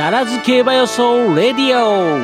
[0.00, 2.16] ダラズ競馬予想レディオ。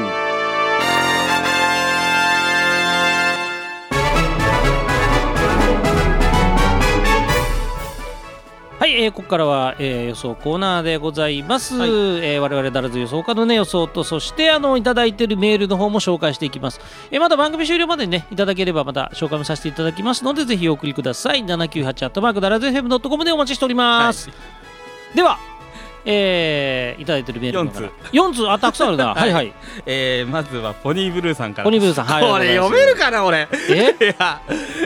[8.78, 11.90] はい、えー、ここからは、えー、予想コーナーでございます、はい。
[11.90, 16.80] えー我々ダラズ予想家のね予想とそしてあのいただいているメールの方も紹介していきます、
[17.10, 21.44] えーまた番組終了までにねいただければまた紹介もさせていただきますのでぜひお送りください。
[21.44, 24.30] 798アットマークダラズ FM.com でお待ちしております、
[25.14, 25.38] では
[26.08, 28.10] えー、いただいているメールの中から。
[28.12, 29.08] 4通あたくさんあるな。
[29.14, 29.52] はいはい。
[29.84, 31.64] えー、まずはポニーブルーさんから。
[31.64, 33.48] ポニーブルーさんはいこれ読めるかな俺。
[33.68, 33.94] え？
[34.00, 34.40] いや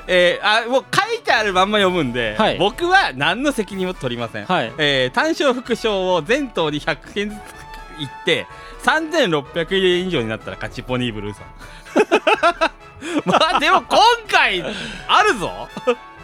[0.06, 2.58] えー、あもう書いてあるまんま読むんで、はい。
[2.58, 4.72] 僕は何の責任も取りません、はい。
[4.78, 8.46] えー、単勝副賞を全頭に100件ずついって
[8.82, 11.44] 3600円以上になったら勝ちポニーブルーさん。
[13.24, 14.64] まあでも今回
[15.06, 15.68] あるぞ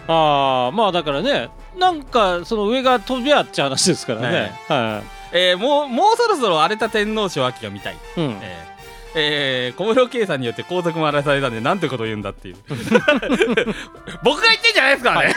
[0.08, 4.52] ああまあだからねなんかその上が飛び合っちゃう話ですからね。
[4.68, 7.94] はえー、もうもうそろそろ荒れた天皇賞秋が見たい。
[7.94, 8.76] い、うん、えー
[9.18, 12.56] えー小室圭さんによって皇族も荒らされたんでなんてことを言うんだっていう。
[14.22, 15.34] 僕が言ってんじゃないですからね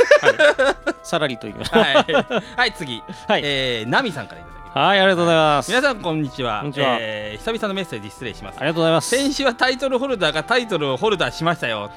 [1.04, 1.82] さらりといきましょう。
[1.82, 1.94] はい、
[2.58, 3.42] はい、次、はい。
[3.44, 4.78] えー、ナミさんからいただきます。
[4.78, 5.72] はいありがとうございます。
[5.72, 6.62] 皆さんこんにちは。
[6.64, 8.58] こえー久々のメッセージ失礼します。
[8.58, 9.10] ありがとうございます。
[9.10, 11.90] 先週はタイトルホルダーがタイトルをホルダーしましたよ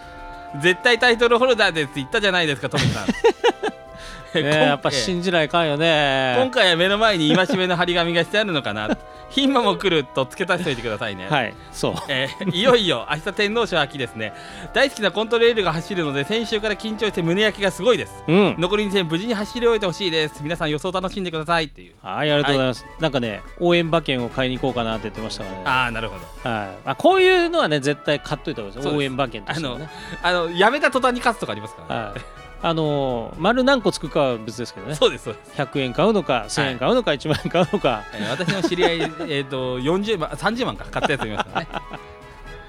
[0.60, 3.06] 絶対タイトルホルダーですって言ったじゃないですかトミさん。
[4.38, 6.36] やっぱ信じないかんよね。
[6.38, 8.96] 今回は目の前に戒めの張り紙がしてあるのかな
[9.34, 11.28] 牝馬も来ると付け足しておいてくださいね。
[11.28, 11.94] はいそう。
[12.08, 14.34] えーいよいよ明日天皇賞秋ですね。
[14.74, 18.12] 大好きなコントレールが走るので先週から緊張して胸焼けがすごいです。
[18.28, 18.56] うん。
[18.58, 20.42] 残り2戦無事に走り終えてほしいです。
[20.42, 21.64] 皆さん予想楽しんでください。
[21.64, 21.94] っていう。
[22.02, 25.56] はいありがとうございます、なんかね応援馬券を買いに行こうかなって言ってましたから。
[25.58, 26.50] ねああなるほど。
[26.50, 26.68] はい。
[26.84, 29.88] あこういうのはね絶対買っといた方がいいです応援馬券としてもね。
[30.22, 34.94] あのやめた途端に勝つとかありますからね、はいあのー丸何個つくかは別ですけどね。
[34.94, 38.04] そうですそうです、100円買うのか1000円買うのか1万円買うのか。
[38.14, 41.68] えー私の知り合いえーと40万30万か買ったやついますからね。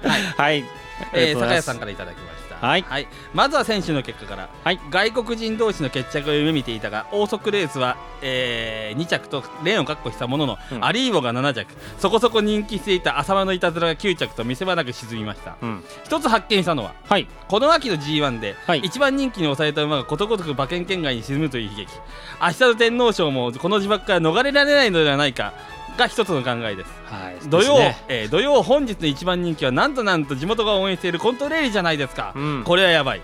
[0.36, 0.64] はい。
[1.12, 2.84] えー、酒屋さんかからいただきましたはい。
[3.32, 4.80] まずは選手の結果から、はい。
[4.90, 10.84] 外国人同士の決着を夢見ていたが王速レースは、え2着とレーンを確保したものの、うん。
[10.84, 11.74] アリーボが7着。
[11.98, 15.56] そこそこ人気していた浅間のいたずらが9着と見せ場なく沈みました。
[15.60, 15.84] うん。
[16.04, 17.28] 一つ発見したのははい。
[17.48, 18.80] この秋の G1 で、はい。
[18.80, 21.92] 一番人気に抑えた馬がことごとく馬券圏外に沈むという悲劇。
[22.40, 25.52] 明日の天皇賞もこの呪縛から逃れられないのではないか
[25.96, 26.90] が一つの考えです。
[27.04, 32.62] はい土曜、ねえー土曜本日の一番人気はなんとなんと地元が応援しているコントレールじゃないですか、うん。
[32.64, 33.22] これはやばい。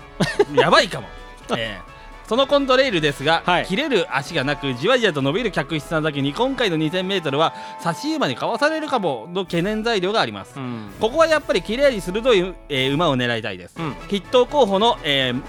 [0.54, 1.08] やばいかも、
[1.56, 1.94] えー
[2.26, 3.66] そのコントレールですが、はい。
[3.66, 10.90] 切れる足がなくじわじわと伸びる客室なだけに今回の 2000m は差し馬にかわされるかもの懸念材料があります、うん。
[11.00, 13.94] ここはやっぱり切れ味鋭い、えー馬を狙いたいです、うん。
[14.08, 15.42] 筆頭候補の、えー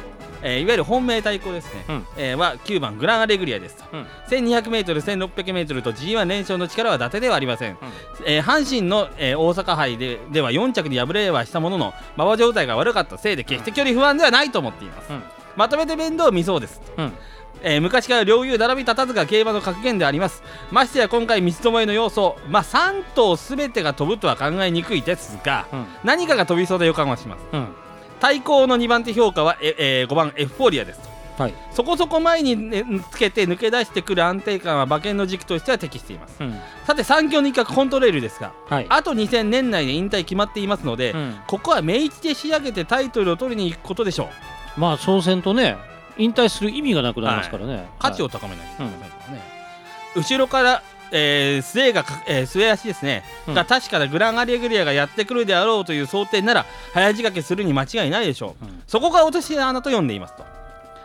[0.47, 2.07] えーいわゆる本命対抗ですね、うん。
[2.17, 4.07] えーは9番グランアレグリアですと、うん。
[4.29, 7.77] 1200m、1600m と G1 連勝の力は伊達ではありません、
[8.25, 15.23] えー阪神の、えー大阪杯ででは4着に敗れはしたものの馬場状態が悪かったせいで決して距離不安ではないと思っています、うん。
[15.55, 17.11] まとめて面倒を見そうです、うん。
[17.63, 20.43] えー昔から両雄並び立たずが競馬の格言であります。
[20.71, 25.85] ましてや今回三つどもえの要素まあ3頭全てが飛ぶとは考えにくいですがうん。
[26.03, 27.41] 何かが飛びそうで予感はします。
[27.51, 27.67] うん
[28.25, 30.99] 対抗の2番手評価は、ええー5番エフフォーリアです
[31.37, 31.53] はい。
[31.71, 36.37] そこそこ前に、ね、つけて抜け出してくる安定感は馬券の軸としては適しています。
[36.39, 36.55] うん。
[36.87, 38.87] さて3強の一角コントレールですがはい。
[38.89, 41.35] あと2000年内で引退決まっていますので、うん。
[41.45, 44.29] ここは明一で仕上げてタイトルを取りに行くことでしょ
[44.77, 44.79] う。
[44.79, 45.77] まあそうせんとね
[46.17, 49.41] 引退する意味がなくなりますからね、価値をを高めないといけませんからね、
[50.15, 50.81] 後ろから、
[51.11, 53.53] えー、スウェーがか、えー、スウェー足ですね、うん。
[53.53, 58.83] が確かなグランアレグリアがやってくるであろうという想定なら早仕掛けするに間違いないでしょう、うん。
[58.87, 60.45] そこが落とし穴と呼んでいますと、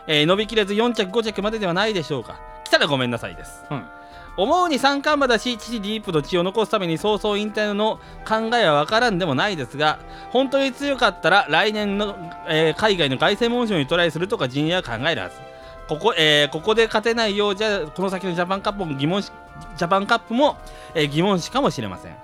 [0.06, 2.40] えー伸びきれず4着5着までではないでしょうか。
[2.64, 3.84] 来たらごめんなさいです、うん。
[4.36, 9.98] 思うに三冠馬だし父ディープの血を残すために早々引退の考えは分からんでもないですが
[10.30, 12.14] 本当に強かったら来年の、
[12.48, 15.34] えー海外の凱旋門賞にトライするとか陣営は考えるはず
[15.90, 19.30] ここ,、えーここで勝てないようじゃこの先のジャパンカップも疑問し
[19.76, 20.56] ジャパンカップも、
[20.94, 22.16] えー疑問視かもしれません。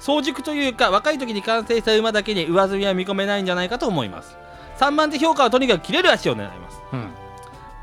[0.00, 4.36] 早熟というか若い時に完成した馬だけに上積みは見込めないんじゃないかと思います。
[4.78, 6.82] 3番手評価はとにかく切れる足を狙います。
[6.92, 7.08] うん。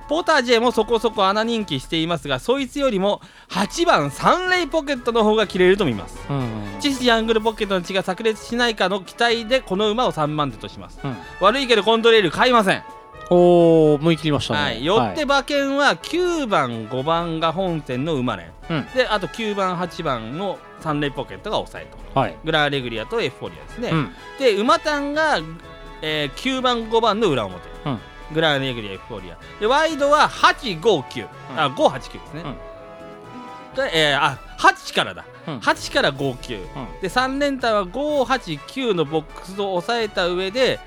[0.09, 3.21] ポータージェもそこそこ穴人気していますがそいつよりも
[3.51, 6.17] 8番サンレイポケットの方が切れると見ます。
[6.29, 10.99] うんチシアングルポケットの血が炸裂しないかの期待でこの馬を3番手とします。
[11.03, 11.15] うん。
[11.39, 12.83] 悪いけどコントレール買いません、
[13.29, 14.59] おお向い切りましたね。
[14.59, 18.85] はい、よって馬券は9番5番が本戦の馬連うん。
[18.95, 22.37] であと9番8番のサンレイポケットが抑えとはい。
[22.43, 24.11] グラーレグリアとエフフォリアですね、うん。
[24.39, 25.37] で馬単が、
[26.01, 27.99] えー9番5番の裏表、うん。
[28.33, 29.37] グラーレグリアエフフォリア。
[29.59, 31.59] でワイドは859、うん。
[31.59, 32.55] あ589ですね、うん。
[33.75, 35.57] が、えー、あ8からだ、うん。
[35.59, 37.01] 8から59うん。
[37.01, 40.79] で3連単は589のボックスを押さえた上で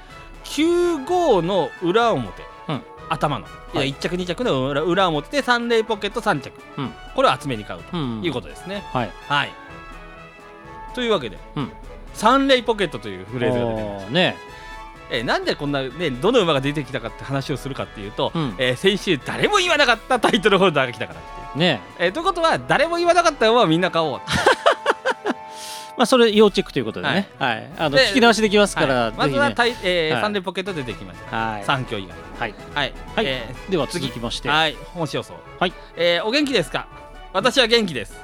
[0.44, 2.82] 95の裏表、うん。
[3.08, 3.92] 頭の、いやはい。
[3.92, 6.92] 1着2着の裏裏表で3レイポケット3着、うん。
[7.14, 7.96] これを厚めに買うと。
[7.96, 8.22] うん。
[8.22, 9.10] いうことですね、はい。
[9.28, 9.52] はい。
[10.94, 11.72] というわけで、うん。
[12.14, 14.36] 3レイポケットというフレーズが出てきましたおーね。
[15.10, 18.54] えーなんでこんなねどの馬が出てきたかって話をするかっていうと、うん。
[18.58, 21.80] えー先週誰も言わなかったタイトルホルダーが来たからっていう、ね。
[21.98, 24.20] えーということは誰も言わなかった馬をみんな買おう
[25.96, 27.28] まあそれ要チェックということでね。
[27.38, 27.70] はい。
[27.78, 29.12] あので聞き直しできますからはい。
[29.12, 30.22] まずはぜひねタイ、えーはい。
[30.22, 31.64] サンデーポケットで出てきました、はい。
[31.64, 32.54] 三強以外はい。
[32.74, 33.26] はい、はい。
[33.26, 34.48] えでは次続きまして。
[34.48, 34.76] ーはい。
[34.94, 35.34] 本市予想。
[35.58, 35.72] はい。
[35.96, 36.86] えーお元気ですか？
[37.32, 38.14] 私は元気です。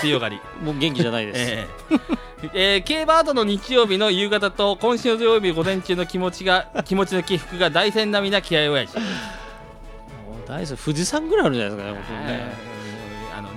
[0.00, 0.40] 強がり。
[0.64, 1.38] もう元気じゃないです。
[1.52, 2.50] えー。
[2.54, 8.98] えー競馬後の日曜日の夕方と今週の土曜日午前中の気持ちが 気持ちの起伏が大戦並みな気合親父。
[10.46, 12.73] 大好き富士山ぐらいあるんじゃないですかねね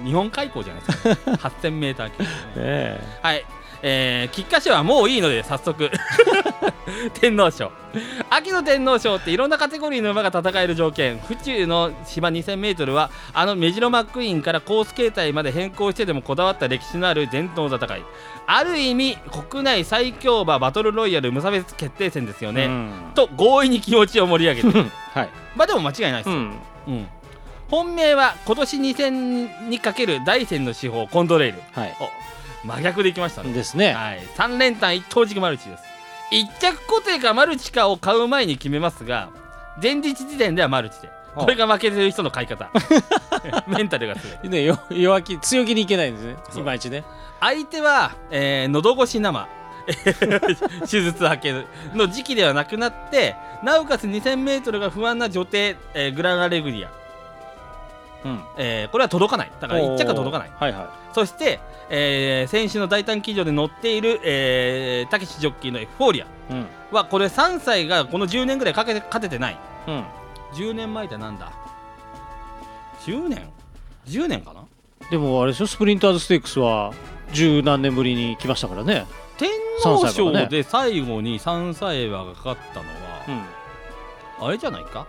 [0.08, 1.32] 日本海溝じゃないですか。
[1.32, 3.02] 8000m 級、ね、え。
[3.22, 3.46] はい。
[3.84, 5.92] えー、菊花賞はもういいので早速。
[7.20, 7.72] 天皇賞。
[8.30, 11.20] 秋の天皇賞っていろんなカテゴリーの馬が戦える条件。
[11.20, 18.04] 府中の芝 2000m はあのメジロマックイーンからコース形態まで変更してでもこだわった歴史のある伝統戦い。
[18.48, 19.18] ある意味
[19.50, 22.70] 国内最強馬バトルロイヤル無差別決定戦ですよね、
[23.14, 24.90] と強引に気持ちを盛り上げて。
[25.14, 25.30] はい。
[25.56, 26.54] まあでも間違いないですよ、うん。
[26.88, 27.08] うん
[27.70, 31.60] 本命は今年2戦にかける大戦の手法コントレイル。
[31.74, 31.96] はい。
[32.64, 33.54] 真逆でいきましたね。
[33.54, 33.94] ですね。
[33.94, 35.84] はい、3連単一等軸マルチです。
[36.32, 39.30] 一着固定かマルチかを買う前に決めますが
[39.82, 41.10] 前日時点ではマルチで。
[41.36, 42.70] あこれが負けてる人の買い方。
[43.68, 44.50] メンタルが強い。
[44.50, 46.36] ねよ弱気強気にいけないんですね。
[46.62, 47.04] いまいちね。
[47.40, 49.48] 相手は、えー喉越し生。
[50.90, 51.54] 手術明け
[51.94, 56.90] の時期ではなくなってなおかつ 2000m が不安な女帝、えーグランアレグリア、
[58.26, 58.44] うん。
[58.58, 59.52] えーこれは届かない。
[59.60, 60.52] だから1着は届かない。
[60.58, 61.60] はいはそして、
[61.90, 66.28] えー先週の大胆騎乗で乗っている、えー、たけしジョッキーのエフフォーリア
[66.92, 69.58] はこれ3歳がこの10年ぐらいかけて勝ててない。
[69.88, 70.04] うん。
[70.54, 71.52] 10年前ってなんだ
[73.06, 73.50] ？10年
[74.08, 74.64] ？10年かな？
[75.10, 76.94] でもあれでしょスプリンターズステークスは
[77.34, 79.06] 十何年ぶりに来ましたからね。
[79.38, 79.50] 天
[79.84, 82.86] 皇3歳からね賞で最後に3歳馬が勝ったの
[83.28, 83.38] うん。
[83.38, 83.46] は、
[84.48, 85.06] あれじゃないか？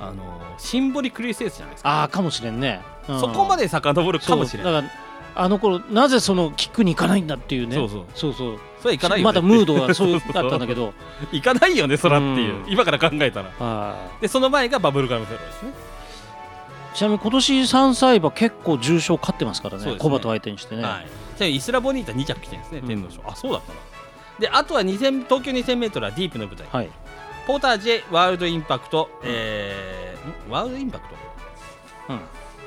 [0.00, 3.20] あのシンボリクリスエースじゃないですか、ああかもしれんね、うん。
[3.20, 4.72] そこまで遡るかもしれない。
[4.72, 4.82] そう。
[4.82, 5.04] だから
[5.36, 7.74] あの頃なぜそのキックに行かないんだっていうね。
[7.74, 8.04] そうそう。
[8.14, 8.58] そうそう。
[8.80, 10.92] それはいかないよ、ね、まだムードがそうだったんだどけど。
[11.32, 12.72] 行かないよねそらっていう、うん。
[12.72, 13.50] 今から考えたら。
[13.58, 15.70] はでその前がバブルガムフェローですね。
[15.70, 19.84] いちなみに今年3歳馬結構重賞勝ってますからね。
[19.84, 19.96] ね。
[19.98, 21.06] コバと相手にしてね、はい。
[21.36, 22.86] ちなみにイスラボニータ2着来てるんですね、うん。
[22.86, 23.20] 天皇賞。
[23.26, 23.78] あそうだったな
[24.38, 26.66] であとは2000東京 2000m はディープの舞台。
[26.70, 26.90] はい
[27.46, 30.50] ポータージェワールドインパクト、えーん？
[30.50, 31.14] ワールドインパクト？
[32.08, 32.20] うん。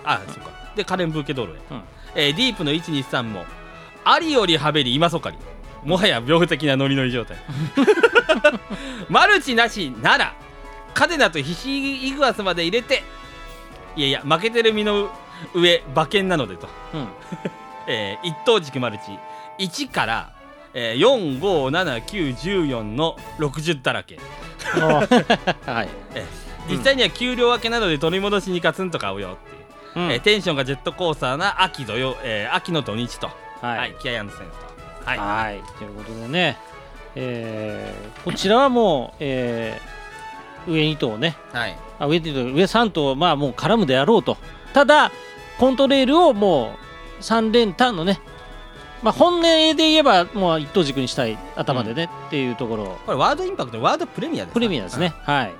[0.03, 0.51] あそうか。
[0.75, 1.81] でカレンブーケドールへ、うん。
[2.15, 3.45] えーディープの123も
[4.03, 5.37] ありよりはべり今そかり
[5.83, 7.37] もはや病的なノリノリ状態。
[9.09, 10.33] マルチなしなら
[10.93, 13.03] カデナとヒシイグアスまで入れて
[13.95, 15.09] いやいや負けてる身の
[15.53, 17.07] 上馬券なのでと、うん。
[17.87, 19.03] えー一等軸マルチ。
[19.59, 20.33] 1から、
[20.73, 20.99] えー、
[22.35, 24.19] 457914の60だらけ。
[26.69, 29.37] 実際には給料明けなので取り戻しにガツンと買うよ
[29.95, 30.11] っていう、うん。
[30.11, 33.27] えーテンションがジェットコースターな秋土曜、えー秋の土日と、
[33.61, 33.91] ははい。
[33.91, 35.09] い、気合いのセンスと。
[35.09, 36.57] はい、はい、ということでね、
[37.15, 39.97] えーこちらはもう、えー
[40.69, 44.35] 上2頭ね、はい、あ上2頭上3頭はまあもう絡むであろうと、
[44.73, 45.11] ただ、
[45.59, 46.75] コントレールをも
[47.19, 48.19] う3連単のね、
[49.03, 55.13] まあ、本音で言えばもう一等軸にしたい頭でね、っていうところ、これワードインパクトワードプレミアですプレミアですね。
[55.23, 55.53] はい。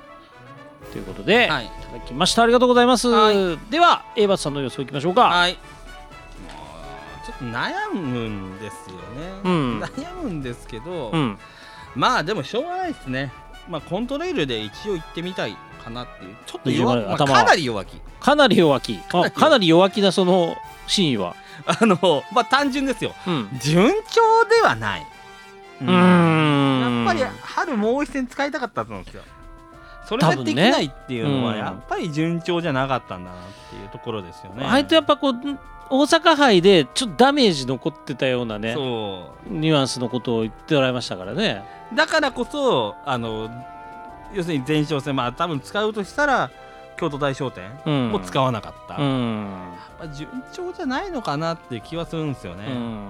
[0.92, 1.66] ということで、はい。
[1.66, 2.42] い、ただきました。
[2.42, 3.08] ありがとうございます。
[3.08, 5.22] はでは、エイバスさんの予想いきましょうか。
[5.28, 5.54] はい。
[5.54, 9.80] ちょっと悩むんですよね、うん。
[9.84, 11.38] 悩むんですけど、うん、
[11.94, 13.32] まあでもしょうがないですね
[13.68, 16.36] まあコントレールで一応行ってみたいかなっていう。
[16.46, 18.00] ちょっと20弱まあ、かなり弱気。
[18.20, 19.00] かなり弱気。
[19.12, 20.56] あかなり弱気なその
[20.86, 21.36] 真意は。
[21.66, 23.14] あのまあ単純ですよ。
[23.26, 23.48] うん。
[23.60, 25.06] 順調ではない、
[25.82, 27.04] うーん。
[27.04, 29.22] やっぱり春もう一戦使いたかったと思うんですよ
[30.08, 34.64] それができないっていうのはやっぱり順調じゃなかったんだなっていうところですよね。
[34.66, 35.34] あえてやっぱこう
[35.90, 41.62] 大阪杯でちょっとダメージ残ってたようなねそニュアンスのことを言っておられましたからね。
[41.92, 43.50] うだからこそあの
[44.32, 46.50] 要するに前哨戦まあ多分使うとしたら
[46.98, 48.10] 京都大商店うん。
[48.12, 49.72] も使わなかった、うやん。
[49.72, 52.64] っぱ順調じゃないのかなっていう気はするんですよね。
[52.66, 53.08] うん。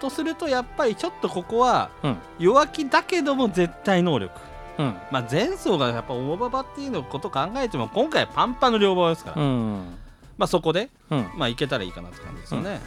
[0.00, 4.32] とするとやっぱりちょっとここはうん弱気だけども絶対能力。
[4.78, 4.94] うん。
[5.10, 9.98] まあ前走がやっぱ大馬場っていうのこと考えても今回はパンパンの両馬場ですから、うん。
[10.38, 11.30] まあ、そこで、うん。
[11.36, 12.80] まあ、行けたらいいかなって感じですよね、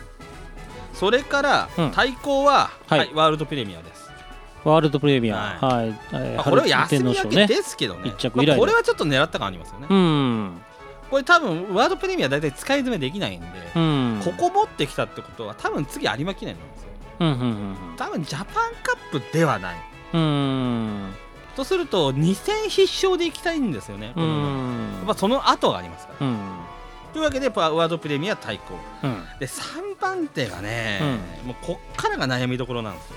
[0.94, 1.92] それから、うん。
[1.92, 3.00] 対抗は、はい。
[3.00, 4.10] はいワールドプレミアです、
[4.64, 5.58] ワールドプレミア。
[5.60, 5.76] はい。
[5.76, 8.10] はい、えーまあ、これは春休み明けですけどね。
[8.10, 10.62] 一着以来のまあこれはちょっと狙った感ありますよね、うん。
[11.10, 14.22] これ多分ワールドプレミア大体使い詰めできないんで、うん。
[14.24, 16.90] ここ持ってきたってことは多分次有馬記念なんですよ。
[17.22, 19.76] うんうん多分ジャパンカップではない。
[20.14, 21.16] うんうん
[21.60, 26.40] とすると2戦必勝でいきたいんですよね、うやっんぱその後がありますから、うん。
[27.14, 28.76] というわけでパワードプレミア対抗。
[29.04, 29.24] うん。
[29.40, 31.00] で3番手がね、
[31.46, 33.16] もうこっからが悩みどころなんですよ、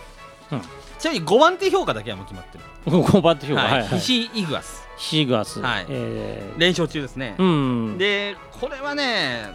[0.53, 0.63] うん。
[0.99, 3.63] ちなみに5番手評価だけはもう決まってる、5番手評価。
[3.63, 3.73] はい。
[3.73, 3.99] はいはい。
[3.99, 4.83] ヒシイグアス。
[4.99, 5.61] シーガース。
[5.61, 5.87] はい。
[5.89, 7.35] え連勝中ですね。
[7.39, 7.99] ー、うん。
[7.99, 9.47] でこれはね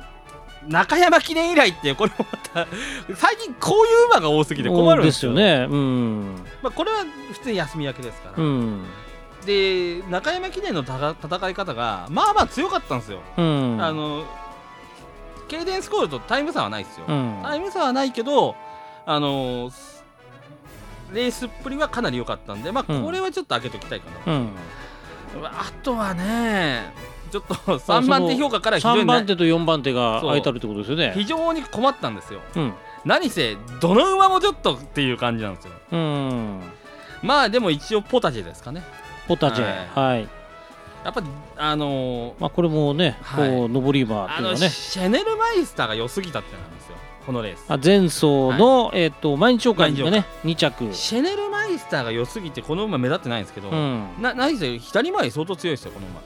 [0.68, 2.68] 中山記念以来ってこれもまた
[3.16, 5.68] 最近こういう馬が多すぎて困るんでですすよよね。
[5.70, 6.36] うん。
[6.62, 8.84] まあ、これは普通に休み明けですから、うん。
[9.46, 13.78] で中山記念の戦い方がまあまあ強かったんですよ、うん。
[13.82, 14.26] あの
[15.48, 17.40] ケイデンスコールとタイム差はないですよ、うん。
[17.44, 18.56] タイム差はないけど
[19.06, 19.72] あの
[21.14, 23.04] レースっぷりはかなり良かったんで、まあ、うん。
[23.06, 24.50] これはちょっと開けておきたいかな、うん。
[25.46, 26.94] あとはね
[27.28, 31.12] ちょっと 3番手評価から非常3にな番手と4番手が空いたるってことですよね。
[31.16, 32.40] 非常に困ったんですよ。
[32.56, 32.74] うん。
[33.06, 35.72] 何せどの馬もちょっとっていう感じなんですよ。
[35.92, 36.62] うん。
[37.22, 38.84] まあでも一応ポタジェですかね。
[39.28, 39.88] ポタジェ。
[39.96, 40.28] ははい。
[41.04, 41.22] やっぱ
[41.58, 43.50] あのーまあこれもねはい。
[43.50, 44.70] こう上り馬っていうのはね。
[44.70, 46.96] シェネルマイスターが良すぎたってなんですよ。
[47.26, 47.66] このレース。
[47.70, 48.26] あ前走
[48.58, 50.94] のえっと毎日紹介で毎ね2着。
[50.94, 54.08] シェネルマイスターが良すぎてこの馬目立ってないんですけど、うん。
[54.20, 56.22] な何せ左回り相当強いですよこの馬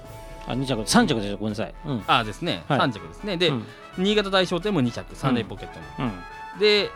[0.48, 0.81] あ2着。
[0.81, 1.74] 3着でしたごめんなさい。
[1.86, 2.03] うん。
[2.07, 2.79] あですね、はい。
[2.79, 3.38] 3着ですね。
[3.38, 3.65] で、うん。
[3.98, 5.15] 新潟大商店も2着。
[5.15, 6.10] サンデーポケットも、
[6.53, 6.60] うん。
[6.60, 6.89] で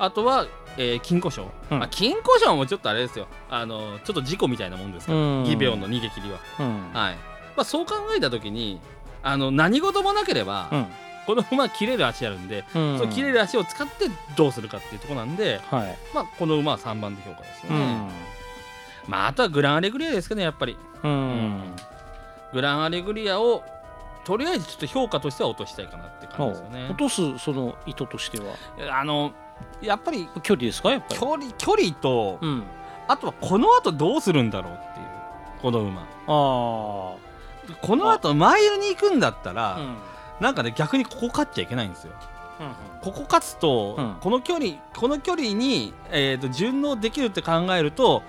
[0.00, 1.78] あとは、えー金庫賞、うん。
[1.80, 3.26] まあ、金庫賞もちょっとあれですよ。
[3.50, 5.44] あのちょっと事故みたいなもんですから、うん。
[5.44, 6.92] ギベオンの逃げ切りは、うん。
[6.92, 7.14] はい。
[7.56, 8.80] まあ、そう考えた時に
[9.22, 10.86] あの何事もなければ、うん。
[11.26, 12.98] この馬は切れる足あるんで、うん。
[12.98, 15.98] その切れる足を使ってどうするかっていうところなんで、はい。
[16.14, 18.08] まあ、この馬は3番で評価ですよね、うん。
[19.08, 20.78] まあ、あとはグランアレグリアですかねやっぱり。
[21.02, 21.62] うん
[22.52, 23.62] グランアレグリアを
[24.24, 26.88] とりあえずちょっと評価としては落としたいかなって感じですよね。
[26.90, 28.54] 落とすその意図としては？
[29.00, 29.32] あの
[29.80, 31.20] やっぱり距離ですかやっぱり？
[31.20, 32.64] 距離距離と、うん。
[33.08, 35.06] あとはこの後どうするんだろうっていう
[35.62, 36.02] この馬。
[36.02, 37.16] あこ
[37.96, 39.96] の後マイルに行くんだったら、あうん。
[40.40, 42.12] なんかね逆にここ勝っちゃいけないんですよ。
[42.60, 42.72] うん。
[43.00, 44.16] ここ勝つと、うん。
[44.20, 48.22] この距離この距離に、えー、と順応できるって考えると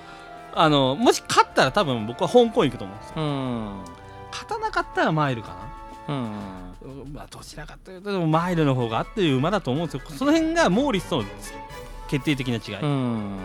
[0.54, 3.16] あのもし勝ったら多分僕は香港行くと思うんですよ。
[3.18, 3.84] うん
[4.32, 5.56] 勝たなかったらマイルかな。
[6.08, 10.02] うんうんまあ、どちらかというとでもマイルの方が合ってる馬だと思うんですよ。
[10.10, 11.24] その辺がモーリスとの
[12.08, 13.38] 決定的な違い、うん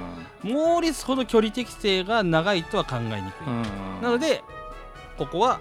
[0.42, 4.42] モーリスほど距離適性が長いとは考えにくい、なので
[5.18, 5.60] ここは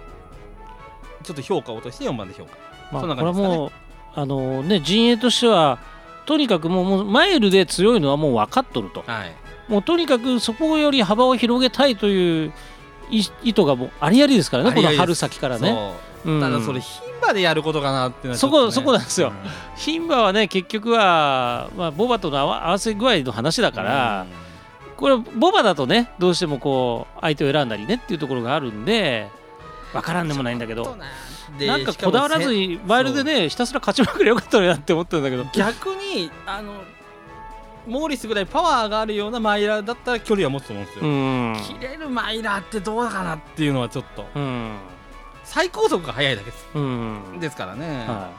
[1.22, 2.52] ちょっと評価を落として4番で評価。
[2.92, 3.56] まあ、そんなこれは感じですかね。
[3.58, 3.70] もう
[4.14, 5.78] あのね陣営としては
[6.24, 9.04] とにかくもうもうマイルで強いのはもう分かっとると。
[9.06, 9.34] はい。
[9.68, 12.52] もうとにかくそこより幅を広げたいという
[13.10, 15.92] 意意図がもうありありですからねこの春先からね。
[16.24, 19.28] ただそれ牝馬でやることかなってそこそこなんですよ。
[19.28, 19.34] うん
[19.76, 24.26] 牝馬はね結局は、まあ、ボバとの合わ合わせ具合の話だから、
[24.96, 29.28] これボバだとねどうしてもこう相手を選んだりねっていうところがあるんで
[29.92, 30.96] 分からんでもないんだけど。
[31.60, 35.44] なんかこだわらずせにマイルでねひたすら勝ちまくりゃよかったのになって思ってるんだけど。
[35.52, 36.72] 逆にあの
[37.86, 41.56] モーリスぐらいパワーがあるようなマイラーだったら距離は持つと思うんですよ、うん。
[41.62, 44.26] 切れるマイラーってどうだかなっていうのはちょっと。
[44.34, 44.76] うん。
[45.44, 46.66] 最高速が速いだけです。
[46.74, 47.38] うん。
[47.40, 48.06] ですからね。
[48.06, 48.30] は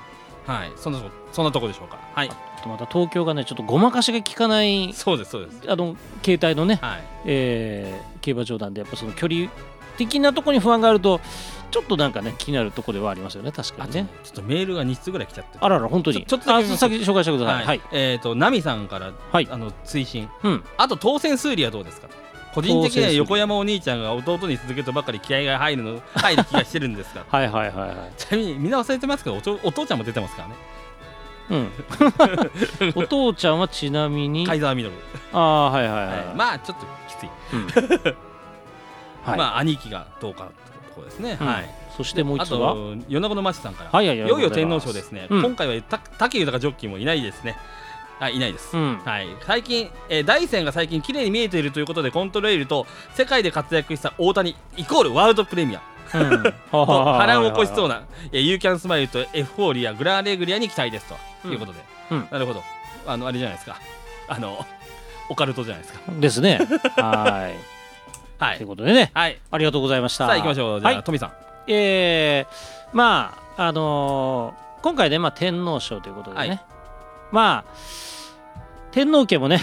[0.45, 1.97] はい、そんなとこそんなとこでしょうか。
[2.13, 2.29] はい。
[2.67, 4.93] また東京がねちょっとごまかしが効かない。
[4.93, 5.61] そうですそうです。
[5.67, 7.03] あの携帯のね、はい。
[7.25, 9.51] えー競馬場なんでやっぱその距離
[9.97, 11.21] 的なところに不安があると
[11.71, 14.07] ちょっとなんかね気になるところではありますよね確かにね。
[14.23, 16.25] ちょっとメールが2つぐらい来ちゃってあらら本当に。
[16.25, 17.65] ちょっと先紹介してください。
[17.65, 19.47] はい、えっ、とナミさんから、はい。
[19.51, 20.29] あの追伸。
[20.43, 20.63] うん。
[20.77, 22.07] あと当選数理はどうですか？
[22.07, 22.15] と
[22.53, 27.95] 個人的には横山お兄ちゃんが弟に続けるとばかり気合が入るの入る気がしてるんですが はいはいはいはい。
[28.15, 30.55] ちなみにみんな忘れてますけどおお父ちゃんも出てますからね。
[31.49, 31.71] うん。
[32.95, 34.95] お父ちゃんはちなみにカイザーミドル、
[35.33, 36.35] ああはいはいはい、はい。
[36.35, 38.15] まあちょっときつい、うん
[39.25, 41.47] はい、まあ兄貴がどうかところですね、うん。
[41.47, 41.69] はい。
[41.97, 42.73] そしてもうあ一つは？
[42.73, 45.41] と米子の町さんから、はいはいはいいよいよ天皇賞ですね、うん。
[45.43, 47.57] 今回はた武豊ジョッキーもいないですね。
[48.19, 48.97] はいいないです、うん。
[49.03, 55.81] はい、最近、えー大山が最近綺麗に見えているということでコントレイルと世界で活躍した大谷イコールワールドプレミア。
[56.13, 56.43] うん。
[56.43, 61.07] と波乱を起こしそうなユーキャンスマイルとエフフォーリアグランレグリアに期待です
[61.41, 61.79] ということで、
[62.11, 62.61] うんなるほど
[63.07, 63.79] あのあれじゃないですか
[64.27, 64.65] あの
[65.29, 66.59] オカルトじゃないですかですね
[66.95, 67.74] はい
[68.39, 69.11] というはいことでね。
[69.13, 69.39] はい。
[69.51, 70.27] ありがとうございました。
[70.27, 70.79] さあ行きましょう。
[70.79, 71.03] じゃあ、はい。
[71.03, 71.31] トミさん。
[71.67, 76.61] えー、まああのー今回ね、まあ、天皇賞ということでね、はい。
[77.31, 77.73] まあ
[78.91, 79.59] 天皇家もね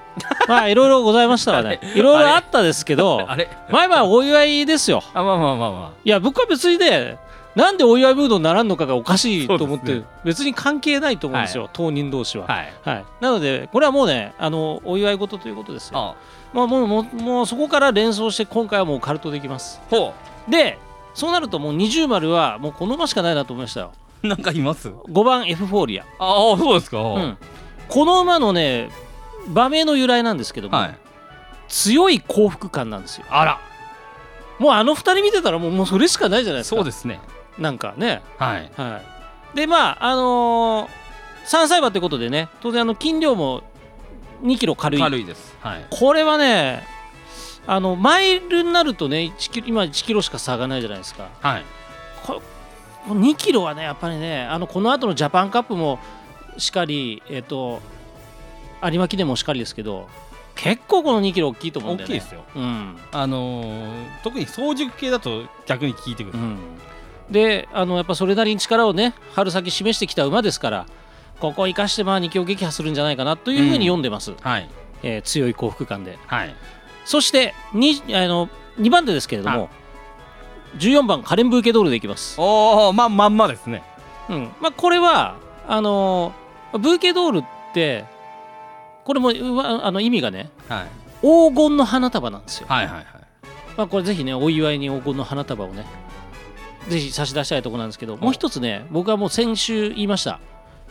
[0.48, 1.78] まあいろいろございましたわね。
[1.94, 3.50] いろいろあったですけど あれ？
[3.68, 5.02] まあまあお祝いですよ。
[5.12, 7.18] あまあまあまあまいや僕は別にね
[7.54, 10.04] なんでお祝いムードにならんのかがおかしいと思って、ね。
[10.24, 12.72] 別に関係ないと思うんですよ、当人同士は、あはい。
[12.84, 15.98] はい、なのでこれはもうねあのお祝い事ということですよ。
[15.98, 16.16] あ
[16.52, 19.80] まあ、もうもうもうそこから連想して今回はもうカルトできます。
[19.90, 20.14] ほ
[20.48, 20.78] で
[21.14, 23.92] そうなるともう二重丸はもうこの馬しかないなと思いましたよ。
[24.22, 27.38] う なんかいます？5番エフフォーリア、ああそうですか、うん、
[27.88, 28.90] この馬のね
[29.48, 30.98] 馬名の由来なんですけども、はい。
[31.68, 33.26] 強い幸福感なんですよ。
[33.30, 33.58] あら。
[34.58, 36.76] もうあの二人見てたらもうもうそれしかないじゃないですか。
[36.76, 37.18] そうですね
[37.58, 38.22] なんかね。
[38.38, 38.70] はい。
[38.76, 39.02] は
[39.54, 39.56] い。
[39.56, 40.88] でまああのー、
[41.46, 43.62] 3歳馬ということでね当然あの斤量も
[44.42, 45.00] 2キロ軽い。
[45.00, 45.56] 軽いです。
[45.60, 45.86] はい。
[45.90, 46.84] これはね
[47.66, 51.28] あのマイルになるとね1キロ今1キロしか差がないじゃないですか。
[51.40, 51.64] はい。
[52.24, 52.42] こ
[53.06, 55.98] こ2キロはねやっぱりねあのこの後のジャパンカップも
[56.56, 57.80] しかりえっ、と
[58.82, 60.08] 有馬記念もしかりですけど
[60.54, 62.16] 結構この2キロ大きいと思うんだよね。
[62.16, 62.44] 大きいですよ。
[62.54, 66.58] うん、あのー特に早熟系だと逆に効いてくる、うん、
[67.32, 70.86] であのやっぱそれなりに力をね春先示してきた馬ですから
[71.40, 74.70] ここを生かしてまあ2強撃破するんじゃないかなというふうに読んでます、はい。
[75.02, 76.18] えー強い幸福感で。
[76.26, 76.54] はい。
[77.04, 78.48] そして 2, あの
[78.78, 79.68] 2番手ですけれども、は
[80.78, 83.82] 14番カレンブーケドールでいきます、おおまあまんまですね。
[84.28, 84.52] うん。
[84.60, 85.36] まあ、これは
[85.66, 88.04] あのーブーケドールって
[89.04, 90.86] これもうわあの意味がねはい。
[91.22, 93.06] 黄金の花束なんですよ、はいはいはい。
[93.76, 95.86] まあ、これぜひねお祝いに黄金の花束をね
[96.88, 100.40] ぜひ差し出したいところなんですけどもう一つね僕はもう先週言いました。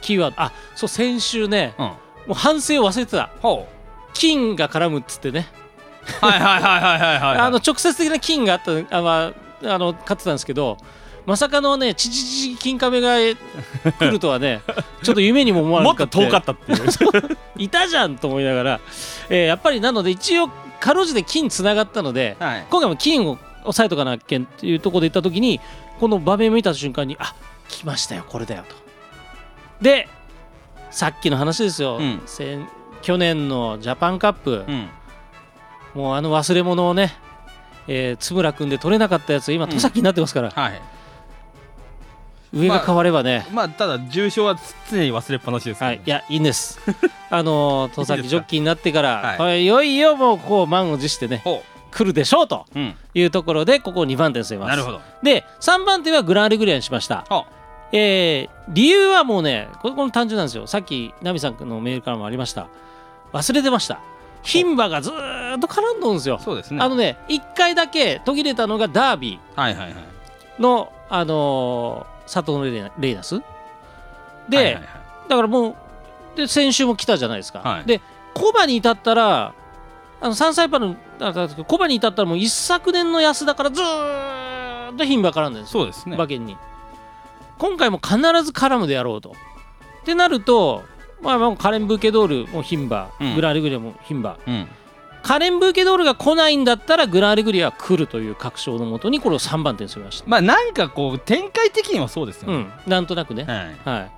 [0.01, 0.41] キーワード。
[0.41, 1.85] あそう先週ねうん。
[1.85, 1.95] も
[2.29, 3.29] う反省を忘れてた。
[3.41, 3.67] ほ
[4.13, 5.47] 金が絡むっつってね。
[6.21, 7.37] うはいはいはいはいはいはい。
[7.37, 9.33] あの直接的な金があったあ、ま
[9.63, 10.77] あ、あの買ってたんですけど
[11.25, 13.15] まさかのねチチチ金亀が
[13.99, 14.61] 来るとはね
[15.03, 17.37] ちょっと夢にも思わなかったもっと遠かったっていう。
[17.57, 18.79] いたじゃんと思いながら、
[19.29, 20.49] えーやっぱりなので一応
[20.79, 22.65] かろうじて金つながったのではい。
[22.69, 25.59] 今回も金を押さえとかなきゃっていうところで行った時に
[25.99, 27.35] この場面を見た瞬間にあ
[27.67, 28.75] 来ましたよこれだよと。
[29.81, 30.07] で
[30.91, 32.21] さっきの話ですよ、うん。
[32.25, 32.67] 先
[33.01, 34.89] 去年のジャパンカップ、うん。
[35.93, 37.13] もうあの忘れ物をね、
[37.87, 39.71] えー、津村君で取れなかったやつ今うん。
[39.71, 40.81] 戸崎になってますから、はい。
[42.53, 44.57] 上が変わればね、まあただ重症は
[44.89, 46.79] 常に忘れっぱなしですけどはい、いやいいんです。
[47.29, 49.37] あのー戸崎ジョッキーになってからはい。
[49.37, 51.41] これいよいよもうこう満を持してね。
[51.45, 52.65] ほ来るでしょうと
[53.13, 54.69] いうところでここ2番手に据えます。
[54.69, 55.01] なるほど。
[55.21, 57.25] で3番手はグランアレグリアにしました。
[57.29, 57.45] ほ
[57.91, 60.65] えー理由はもうねこれこの単純なんですよ。
[60.67, 62.67] さっきナミさんのメールからもありました。
[63.33, 63.99] 忘れてました。
[64.43, 66.39] 牝馬がずーっと絡んどんですよ。
[66.39, 66.81] そうですね。
[66.81, 69.93] あのね1回だけ途切れたのがダービはいはいはい。
[70.59, 73.41] ーの、あのー佐藤レレイナス。
[74.47, 74.83] で、はいはいはい。
[75.27, 75.69] だからも
[76.35, 77.85] うで先週も来たじゃないですか、はい。
[77.85, 77.99] で
[78.33, 79.53] コバに至ったら
[80.21, 80.69] あの3歳
[81.21, 85.81] 馬のあコバに至ったらもう一昨年の安田からずーっと牝馬絡んでるんですよ。
[85.81, 86.15] そうですね。
[86.15, 86.57] 馬券に。
[87.57, 89.35] 今回も必ず絡むであろうと。
[90.01, 90.83] ってなると
[91.21, 93.35] まあ、まあカレン・ブーケドールも牝馬、うん。
[93.35, 94.37] グランアレグリアも牝馬。
[94.45, 94.67] うん。
[95.21, 100.27] カレン・ブーケドールが来ないんだったらグランアレグリアは来るという確証のもとにこれを3番手にしました。
[100.27, 102.55] まあなんかこう展開的にはそうですよね。
[102.55, 102.71] うん。
[102.87, 103.97] なんとなくね、はい。
[103.99, 104.11] はい。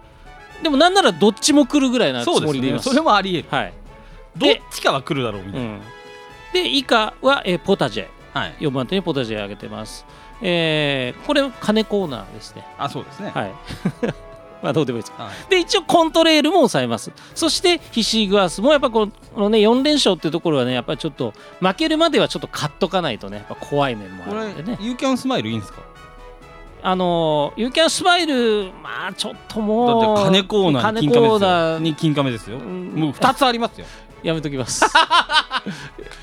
[0.64, 2.88] でもなんならどっちも来るぐらいなつもりでいます。
[2.88, 2.92] ね。
[2.92, 3.50] それもありえる。
[3.52, 3.74] はい、
[4.38, 5.68] どっちかは来るだろうみたいな。
[5.68, 5.82] うん、
[6.54, 8.08] で以下は、えーポタジェ。
[8.34, 8.56] はい。
[8.60, 10.06] 4番手にポタジェ挙げてます。
[10.42, 12.66] えーこれ金コーナーですね。
[12.78, 13.32] あそうですね。
[13.34, 13.52] はい。
[14.64, 15.14] まあどうでもいいです。
[15.18, 15.50] はい。
[15.50, 17.12] で一応コントレールも抑えます。
[17.36, 24.78] そしてヒシーグアスもやっぱこのね4連勝っていうところはねやっぱりちょっと負けるまではちょっと買っとかないとねやっぱ怖い面もあるんでね。
[24.80, 25.82] ユーキャンスマイルいいんですか？
[26.86, 32.58] あのユーキャンスマイルまあちょっともうだって金コーナーに金亀ですよ。
[32.58, 32.92] 金亀ですよ。
[32.94, 33.02] うん。
[33.02, 33.86] もう2つありますよ。
[34.22, 34.86] やめときます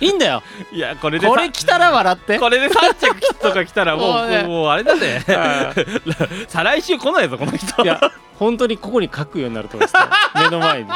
[0.01, 0.43] いいんだよ。
[0.73, 2.39] いやこれこれ来たら笑って。
[2.39, 5.23] これで3着とか来たらも もうねうもうあれだぜ。
[5.29, 5.75] は
[6.49, 7.83] 再来週来ないぞこの人。
[7.83, 8.01] いや
[8.39, 10.11] 本当にここに書くようになると思いますね。
[10.45, 10.91] 目の前に。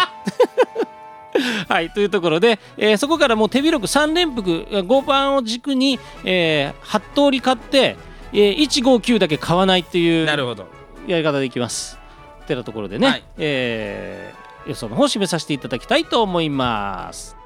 [1.69, 7.97] はいというところで、えーそこからもう手広く3連複5番を軸に、えー、8通り買って、
[8.33, 10.67] えー、159だけ買わないっていうなるほど。
[11.07, 11.99] やり方でいきます。
[12.45, 13.25] ってなところでね、はい。
[13.39, 17.37] えー予想の方を示させていただきたいと思います。